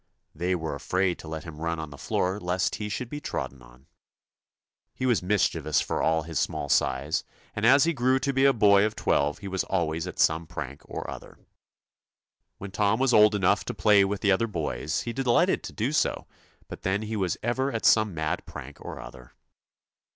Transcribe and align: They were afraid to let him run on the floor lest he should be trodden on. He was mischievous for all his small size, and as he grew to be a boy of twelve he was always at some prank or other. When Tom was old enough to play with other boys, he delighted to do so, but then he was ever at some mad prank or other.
They 0.33 0.55
were 0.55 0.73
afraid 0.73 1.19
to 1.19 1.27
let 1.27 1.43
him 1.43 1.61
run 1.61 1.77
on 1.77 1.91
the 1.91 1.95
floor 1.99 2.39
lest 2.39 2.73
he 2.77 2.89
should 2.89 3.07
be 3.07 3.21
trodden 3.21 3.61
on. 3.61 3.85
He 4.95 5.05
was 5.05 5.21
mischievous 5.21 5.79
for 5.79 6.01
all 6.01 6.23
his 6.23 6.39
small 6.39 6.69
size, 6.69 7.23
and 7.55 7.67
as 7.67 7.83
he 7.83 7.93
grew 7.93 8.17
to 8.17 8.33
be 8.33 8.43
a 8.45 8.51
boy 8.51 8.83
of 8.83 8.95
twelve 8.95 9.37
he 9.37 9.47
was 9.47 9.63
always 9.65 10.07
at 10.07 10.17
some 10.17 10.47
prank 10.47 10.81
or 10.85 11.07
other. 11.07 11.37
When 12.57 12.71
Tom 12.71 12.99
was 12.99 13.13
old 13.13 13.35
enough 13.35 13.63
to 13.65 13.75
play 13.75 14.03
with 14.03 14.25
other 14.25 14.47
boys, 14.47 15.01
he 15.01 15.13
delighted 15.13 15.61
to 15.65 15.71
do 15.71 15.91
so, 15.91 16.25
but 16.67 16.81
then 16.81 17.03
he 17.03 17.15
was 17.15 17.37
ever 17.43 17.71
at 17.71 17.85
some 17.85 18.11
mad 18.11 18.43
prank 18.47 18.81
or 18.83 18.99
other. 18.99 19.33